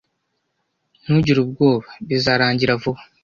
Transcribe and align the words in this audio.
Ntugire 1.01 1.39
ubwoba. 1.41 1.89
Bizarangira 2.07 2.81
vuba. 2.81 3.01